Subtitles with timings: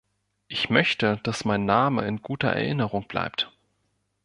[0.47, 3.51] Ich möchte, dass mein Name in guter Erinnerung bleibt.